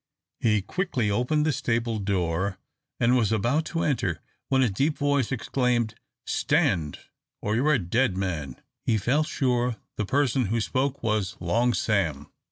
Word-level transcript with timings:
He 0.39 0.63
quickly 0.63 1.11
opened 1.11 1.45
the 1.45 1.51
stable 1.51 1.99
door, 1.99 2.57
and 2.99 3.15
was 3.15 3.31
about 3.31 3.65
to 3.65 3.83
enter, 3.83 4.19
when 4.49 4.63
a 4.63 4.67
deep 4.67 4.97
voice 4.97 5.31
exclaimed, 5.31 5.93
"Stand, 6.25 6.97
or 7.39 7.53
you're 7.55 7.73
a 7.75 7.77
dead 7.77 8.17
man!" 8.17 8.59
He 8.83 8.97
felt 8.97 9.27
sure 9.27 9.75
the 9.97 10.05
person 10.07 10.45
who 10.45 10.59
spoke 10.59 11.03
was 11.03 11.37
Long 11.39 11.75
Sam. 11.75 12.31